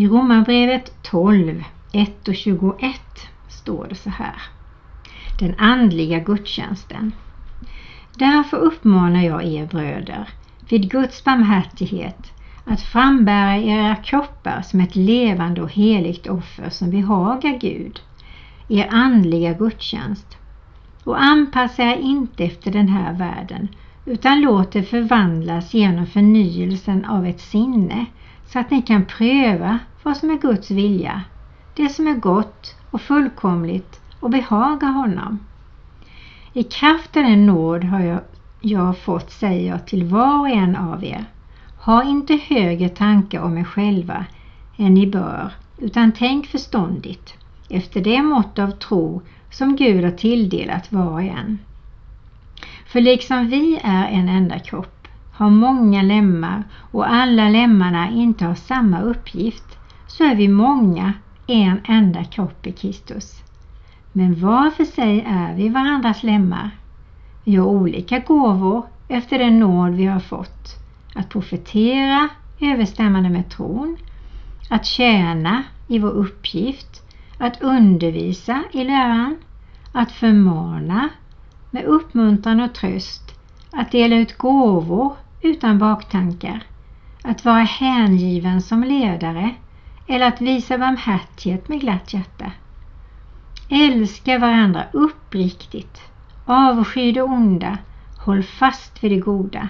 I 0.00 0.06
Romarbrevet 0.06 1.02
12, 1.02 1.64
1 1.92 2.28
och 2.28 2.34
21 2.34 3.00
står 3.48 3.86
det 3.88 3.94
så 3.94 4.10
här. 4.10 4.42
Den 5.38 5.54
andliga 5.58 6.18
gudstjänsten. 6.18 7.12
Därför 8.14 8.56
uppmanar 8.56 9.22
jag 9.22 9.44
er 9.44 9.66
bröder 9.66 10.28
vid 10.68 10.90
Guds 10.90 11.24
barmhärtighet 11.24 12.32
att 12.64 12.80
frambära 12.80 13.56
era 13.56 13.96
kroppar 13.96 14.62
som 14.62 14.80
ett 14.80 14.96
levande 14.96 15.62
och 15.62 15.72
heligt 15.72 16.26
offer 16.26 16.70
som 16.70 16.90
behagar 16.90 17.58
Gud, 17.58 18.00
er 18.68 18.88
andliga 18.90 19.52
gudstjänst. 19.52 20.38
Och 21.04 21.22
anpassa 21.22 21.82
er 21.82 21.96
inte 21.96 22.44
efter 22.44 22.70
den 22.70 22.88
här 22.88 23.12
världen 23.12 23.68
utan 24.04 24.40
låt 24.40 24.76
er 24.76 24.82
förvandlas 24.82 25.74
genom 25.74 26.06
förnyelsen 26.06 27.04
av 27.04 27.26
ett 27.26 27.40
sinne 27.40 28.06
så 28.52 28.58
att 28.58 28.70
ni 28.70 28.82
kan 28.82 29.04
pröva 29.04 29.78
vad 30.02 30.16
som 30.16 30.30
är 30.30 30.38
Guds 30.38 30.70
vilja, 30.70 31.22
det 31.74 31.88
som 31.88 32.06
är 32.06 32.14
gott 32.14 32.76
och 32.90 33.00
fullkomligt 33.00 34.00
och 34.20 34.30
behaga 34.30 34.86
honom. 34.86 35.38
I 36.52 36.62
kraft 36.62 37.16
av 37.16 37.22
den 37.22 37.46
nåd 37.46 37.84
har 37.84 38.00
jag, 38.00 38.20
jag 38.60 38.98
fått 38.98 39.30
säger 39.30 39.70
jag 39.70 39.86
till 39.86 40.04
var 40.04 40.38
och 40.38 40.48
en 40.48 40.76
av 40.76 41.04
er. 41.04 41.24
Ha 41.78 42.04
inte 42.04 42.36
högre 42.36 42.88
tankar 42.88 43.40
om 43.40 43.58
er 43.58 43.64
själva 43.64 44.24
än 44.76 44.94
ni 44.94 45.06
bör, 45.06 45.52
utan 45.78 46.12
tänk 46.12 46.46
förståndigt 46.46 47.34
efter 47.68 48.00
det 48.00 48.22
mått 48.22 48.58
av 48.58 48.70
tro 48.70 49.22
som 49.50 49.76
Gud 49.76 50.04
har 50.04 50.10
tilldelat 50.10 50.92
var 50.92 51.12
och 51.12 51.22
en. 51.22 51.58
För 52.86 53.00
liksom 53.00 53.48
vi 53.48 53.80
är 53.82 54.08
en 54.08 54.28
enda 54.28 54.58
kropp, 54.58 54.99
har 55.40 55.50
många 55.50 56.02
lemmar 56.02 56.64
och 56.90 57.12
alla 57.12 57.48
lemmarna 57.48 58.10
inte 58.10 58.44
har 58.44 58.54
samma 58.54 59.00
uppgift, 59.00 59.78
så 60.06 60.24
är 60.24 60.34
vi 60.34 60.48
många 60.48 61.12
en 61.46 61.80
enda 61.84 62.24
kropp 62.24 62.66
i 62.66 62.72
Kristus. 62.72 63.42
Men 64.12 64.40
var 64.40 64.70
för 64.70 64.84
sig 64.84 65.24
är 65.26 65.54
vi 65.54 65.68
varandras 65.68 66.22
lemmar. 66.22 66.70
Vi 67.44 67.56
har 67.56 67.66
olika 67.66 68.18
gåvor 68.18 68.86
efter 69.08 69.38
den 69.38 69.58
nåd 69.58 69.94
vi 69.94 70.06
har 70.06 70.20
fått. 70.20 70.76
Att 71.14 71.28
profetera 71.28 72.28
överstämmande 72.60 73.30
med 73.30 73.50
tron, 73.50 73.96
att 74.70 74.86
tjäna 74.86 75.62
i 75.86 75.98
vår 75.98 76.10
uppgift, 76.10 77.02
att 77.38 77.62
undervisa 77.62 78.62
i 78.72 78.84
läran, 78.84 79.36
att 79.92 80.12
förmana 80.12 81.08
med 81.70 81.84
uppmuntran 81.84 82.60
och 82.60 82.74
tröst, 82.74 83.34
att 83.72 83.92
dela 83.92 84.16
ut 84.16 84.38
gåvor 84.38 85.16
utan 85.42 85.78
baktankar, 85.78 86.62
att 87.22 87.44
vara 87.44 87.62
hängiven 87.62 88.62
som 88.62 88.84
ledare 88.84 89.54
eller 90.06 90.28
att 90.28 90.40
visa 90.40 90.78
barmhärtighet 90.78 91.68
med 91.68 91.80
glatt 91.80 92.14
hjärta. 92.14 92.52
Älska 93.68 94.38
varandra 94.38 94.84
uppriktigt, 94.92 96.00
avsky 96.44 97.12
det 97.12 97.22
onda, 97.22 97.78
håll 98.18 98.42
fast 98.42 99.04
vid 99.04 99.10
det 99.10 99.18
goda. 99.18 99.68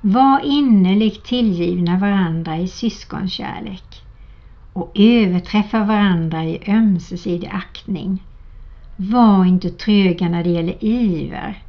Var 0.00 0.40
innerligt 0.44 1.24
tillgivna 1.24 1.98
varandra 1.98 2.56
i 2.56 2.68
syskonkärlek 2.68 4.02
och 4.72 4.92
överträffa 4.94 5.84
varandra 5.84 6.44
i 6.44 6.62
ömsesidig 6.68 7.50
aktning. 7.52 8.22
Var 8.96 9.44
inte 9.44 9.70
tröga 9.70 10.28
när 10.28 10.44
det 10.44 10.50
gäller 10.50 10.84
iver. 10.84 11.62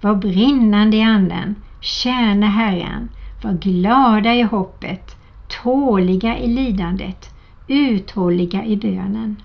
Var 0.00 0.14
brinnande 0.14 0.96
i 0.96 1.02
anden, 1.02 1.54
tjäna 1.80 2.46
Herren, 2.46 3.08
var 3.42 3.52
glada 3.52 4.34
i 4.34 4.42
hoppet, 4.42 5.16
tåliga 5.62 6.38
i 6.38 6.46
lidandet, 6.46 7.34
uthålliga 7.66 8.64
i 8.64 8.76
bönen. 8.76 9.42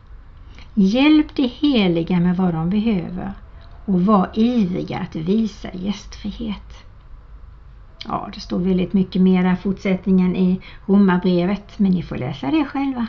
Hjälp 0.73 1.35
de 1.35 1.47
heliga 1.47 2.19
med 2.19 2.37
vad 2.37 2.53
de 2.53 2.69
behöver 2.69 3.33
och 3.85 4.01
var 4.01 4.29
ivriga 4.33 4.99
att 4.99 5.15
visa 5.15 5.69
gästfrihet. 5.73 6.85
Ja, 8.07 8.29
det 8.33 8.39
står 8.39 8.59
väldigt 8.59 8.93
mycket 8.93 9.21
mer 9.21 9.53
i 9.53 9.55
fortsättningen 9.55 10.35
i 10.35 10.61
Romarbrevet, 10.85 11.79
men 11.79 11.91
ni 11.91 12.03
får 12.03 12.15
läsa 12.15 12.51
det 12.51 12.65
själva. 12.65 13.07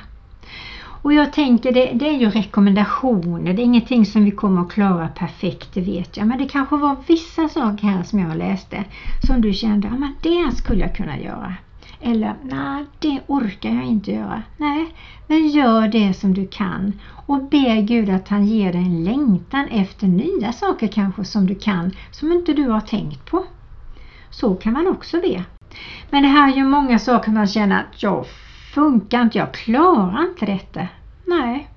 Och 1.06 1.14
jag 1.14 1.32
tänker 1.32 1.72
det, 1.72 1.92
det, 1.94 2.08
är 2.08 2.18
ju 2.18 2.30
rekommendationer, 2.30 3.52
det 3.52 3.62
är 3.62 3.64
ingenting 3.64 4.06
som 4.06 4.24
vi 4.24 4.30
kommer 4.30 4.62
att 4.62 4.72
klara 4.72 5.08
perfekt, 5.08 5.74
det 5.74 5.80
vet 5.80 6.16
jag. 6.16 6.26
Men 6.26 6.38
det 6.38 6.48
kanske 6.48 6.76
var 6.76 6.96
vissa 7.06 7.48
saker 7.48 7.86
här 7.86 8.02
som 8.02 8.18
jag 8.18 8.36
läste 8.36 8.84
som 9.26 9.40
du 9.40 9.52
kände, 9.52 9.88
ja 9.88 9.94
men 9.98 10.14
det 10.22 10.56
skulle 10.56 10.80
jag 10.80 10.96
kunna 10.96 11.18
göra. 11.18 11.54
Eller, 12.00 12.34
nej 12.42 12.84
det 12.98 13.20
orkar 13.26 13.70
jag 13.70 13.84
inte 13.84 14.12
göra. 14.12 14.42
Nej, 14.56 14.94
men 15.26 15.48
gör 15.48 15.88
det 15.88 16.14
som 16.14 16.34
du 16.34 16.46
kan 16.46 16.92
och 17.26 17.44
be 17.44 17.80
Gud 17.80 18.10
att 18.10 18.28
han 18.28 18.46
ger 18.46 18.72
dig 18.72 18.82
en 18.82 19.04
längtan 19.04 19.68
efter 19.68 20.06
nya 20.06 20.52
saker 20.52 20.86
kanske 20.86 21.24
som 21.24 21.46
du 21.46 21.54
kan, 21.54 21.92
som 22.10 22.32
inte 22.32 22.52
du 22.52 22.68
har 22.68 22.80
tänkt 22.80 23.30
på. 23.30 23.44
Så 24.30 24.54
kan 24.54 24.72
man 24.72 24.86
också 24.86 25.20
be. 25.20 25.44
Men 26.10 26.22
det 26.22 26.28
här 26.28 26.52
är 26.52 26.56
ju 26.56 26.64
många 26.64 26.98
saker 26.98 27.30
man 27.30 27.46
känner 27.46 27.80
att 27.80 28.02
jag 28.02 28.26
funkar 28.76 29.22
inte, 29.22 29.38
jag 29.38 29.54
klarar 29.54 30.22
inte 30.22 30.46
detta. 30.46 30.88
Nej, 31.26 31.68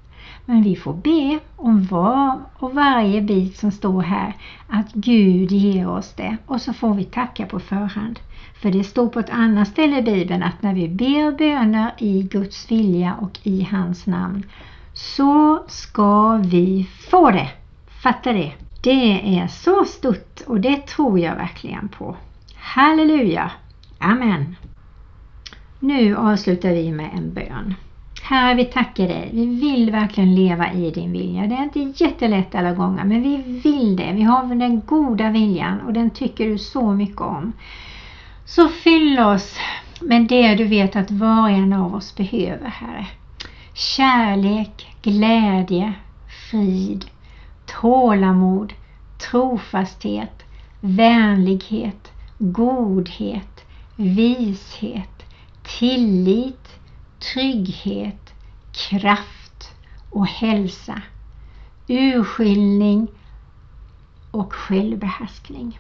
men 0.46 0.64
vi 0.64 0.76
får 0.76 0.94
be 0.94 1.40
om 1.56 1.86
var 1.86 2.40
och 2.58 2.74
varje 2.74 3.22
bit 3.22 3.58
som 3.58 3.72
står 3.72 4.02
här 4.02 4.34
att 4.68 4.94
Gud 4.94 5.52
ger 5.52 5.90
oss 5.90 6.14
det 6.14 6.38
och 6.46 6.62
så 6.62 6.74
får 6.74 6.94
vi 6.94 7.04
tacka 7.04 7.46
på 7.46 7.60
förhand. 7.60 8.20
För 8.62 8.72
det 8.72 8.84
står 8.84 9.08
på 9.08 9.20
ett 9.20 9.30
annat 9.30 9.68
ställe 9.68 10.00
i 10.00 10.02
Bibeln 10.02 10.44
att 10.44 10.62
när 10.62 10.74
vi 10.74 10.88
ber 10.88 11.38
böner 11.38 11.92
i 11.98 12.24
Guds 12.24 12.72
vilja 12.72 13.16
och 13.22 13.40
i 13.44 13.64
hans 13.72 14.08
namn 14.08 14.44
så 14.94 15.64
ska 15.68 16.38
vi 16.38 16.90
få 17.10 17.32
det. 17.32 17.50
Fatta 18.04 18.34
det. 18.34 18.52
Det 18.82 19.38
är 19.40 19.48
så 19.48 19.86
stort 19.86 20.42
och 20.48 20.60
det 20.60 20.88
tror 20.88 21.20
jag 21.20 21.36
verkligen 21.36 21.88
på. 21.88 22.16
Halleluja! 22.56 23.52
Amen! 24.00 24.56
Nu 25.80 26.16
avslutar 26.16 26.70
vi 26.70 26.92
med 26.92 27.10
en 27.14 27.34
bön. 27.34 27.76
Herre, 28.22 28.56
vi 28.56 28.66
tackar 28.66 29.08
dig. 29.08 29.30
Vi 29.34 29.46
vill 29.46 29.92
verkligen 29.92 30.36
leva 30.36 30.74
i 30.74 30.92
din 30.92 31.12
vilja. 31.12 31.48
Det 31.48 31.56
är 31.56 31.64
inte 31.64 32.04
jättelätt 32.04 32.56
alla 32.56 32.74
gånger, 32.74 33.04
men 33.04 33.24
vi 33.24 33.38
vill 33.38 33.96
det. 33.96 34.12
Vi 34.14 34.22
har 34.22 34.56
den 34.56 34.82
goda 34.86 35.30
viljan 35.30 35.82
och 35.82 35.94
den 35.94 36.10
tycker 36.10 36.46
du 36.50 36.58
så 36.58 36.94
mycket 36.94 37.22
om. 37.22 37.54
Så 38.46 38.68
fyll 38.68 39.20
oss 39.20 39.58
med 40.02 40.28
det 40.28 40.56
du 40.56 40.66
vet 40.66 40.96
att 40.96 41.12
var 41.12 41.42
och 41.42 41.50
en 41.50 41.74
av 41.74 41.96
oss 41.96 42.16
behöver, 42.16 42.68
Herre. 42.68 43.06
Kärlek, 43.74 44.88
glädje, 45.02 45.94
frid, 46.52 47.06
tålamod, 47.66 48.74
trofasthet, 49.18 50.44
vänlighet, 50.80 52.12
godhet, 52.38 53.66
vishet, 53.96 55.19
tillit, 55.80 56.80
trygghet, 57.34 58.34
kraft 58.72 59.72
och 60.10 60.28
hälsa, 60.28 61.02
urskiljning 61.88 63.08
och 64.32 64.54
självbehärskning. 64.54 65.80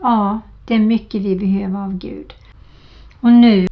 Ja, 0.00 0.40
det 0.66 0.74
är 0.74 0.78
mycket 0.78 1.22
vi 1.22 1.36
behöver 1.36 1.84
av 1.84 1.98
Gud. 1.98 2.34
Och 3.20 3.32
nu 3.32 3.66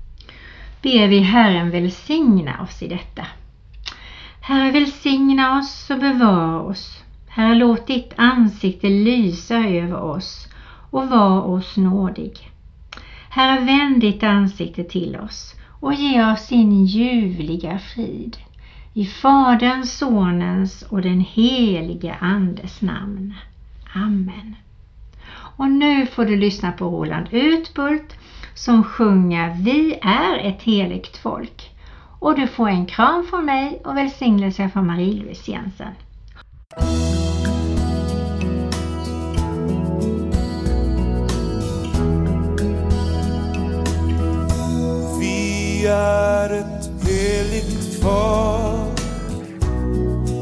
ber 0.82 1.08
vi 1.08 1.18
Herren 1.18 1.70
välsigna 1.70 2.62
oss 2.62 2.82
i 2.82 2.88
detta. 2.88 3.26
Herre 4.40 4.70
välsigna 4.70 5.58
oss 5.58 5.90
och 5.90 5.98
bevara 5.98 6.60
oss. 6.60 7.02
Herre 7.28 7.54
låt 7.54 7.86
ditt 7.86 8.12
ansikte 8.16 8.88
lysa 8.88 9.56
över 9.56 10.02
oss 10.02 10.48
och 10.90 11.08
var 11.08 11.42
oss 11.42 11.76
nådig. 11.76 12.51
Herre 13.34 13.64
vänd 13.64 14.00
ditt 14.00 14.22
ansikte 14.22 14.84
till 14.84 15.16
oss 15.16 15.54
och 15.80 15.94
ge 15.94 16.32
oss 16.32 16.48
din 16.48 16.84
ljuvliga 16.84 17.78
frid. 17.78 18.36
I 18.94 19.06
Faderns, 19.06 19.98
Sonens 19.98 20.82
och 20.82 21.02
den 21.02 21.20
helige 21.20 22.16
Andes 22.20 22.82
namn. 22.82 23.34
Amen. 23.94 24.56
Och 25.56 25.70
nu 25.70 26.06
får 26.06 26.24
du 26.24 26.36
lyssna 26.36 26.72
på 26.72 26.84
Roland 26.84 27.26
Utbult 27.30 28.16
som 28.54 28.84
sjunger 28.84 29.56
Vi 29.60 29.98
är 30.02 30.38
ett 30.38 30.62
heligt 30.62 31.16
folk. 31.16 31.70
Och 32.18 32.40
du 32.40 32.46
får 32.46 32.68
en 32.68 32.86
kram 32.86 33.26
från 33.30 33.44
mig 33.44 33.82
och 33.84 33.96
välsignelse 33.96 34.68
från 34.68 34.86
Marie-Louise 34.86 35.50
Jensen. 35.50 35.92
Är 45.92 46.50
ett 46.50 46.90
heligt 47.08 48.02
folk 48.02 49.00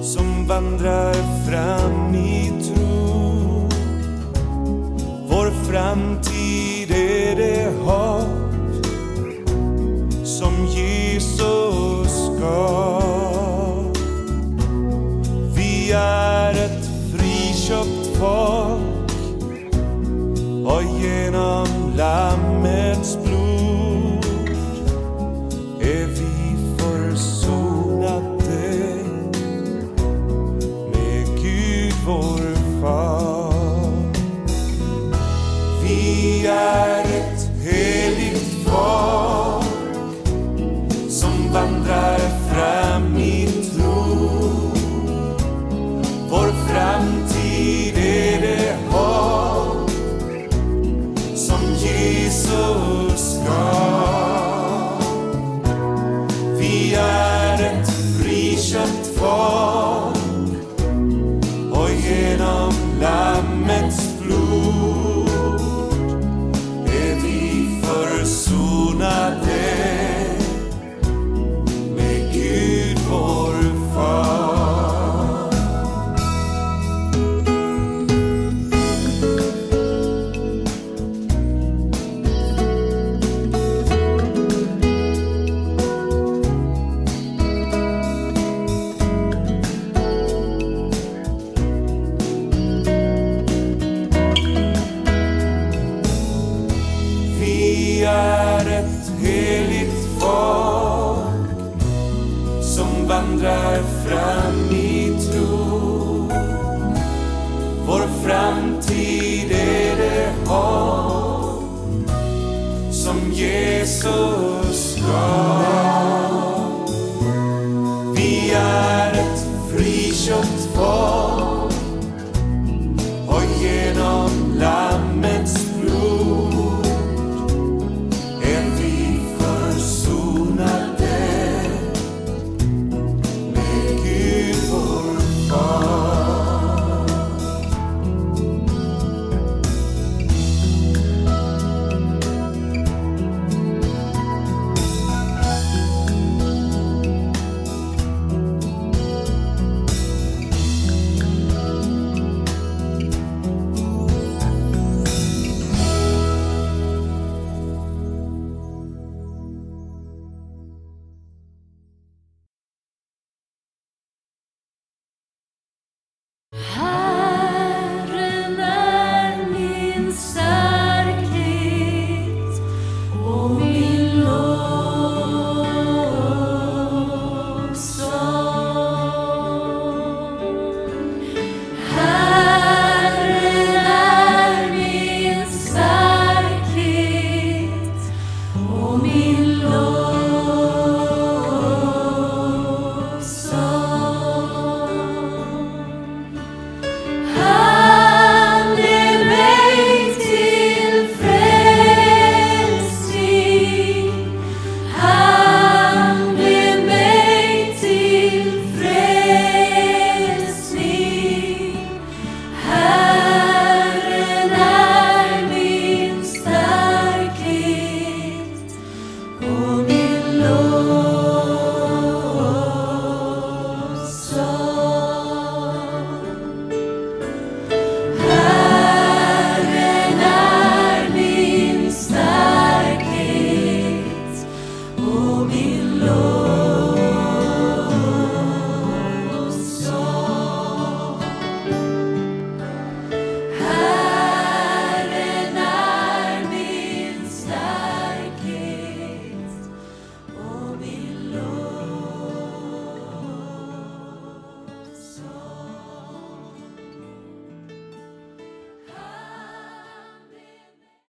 som 0.03 0.47
vandrar 0.47 1.15
fram 1.49 2.15
i 2.15 2.53
tro. 2.63 3.69
Vår 5.29 5.51
framtid 5.51 6.91
är 6.91 7.37
det 7.37 7.71
hopp 7.85 8.87
som 10.25 10.67
Jesus 10.67 12.31
gav. 12.41 13.97
Vi 15.57 15.93
är 15.93 16.51
ett 16.51 16.91
friköpt 17.15 18.19
folk 18.19 19.13
och 20.67 20.83
genom 20.83 21.67
lamm 21.97 22.50
är 36.46 37.00
ett 37.00 37.50
heligt 37.62 38.60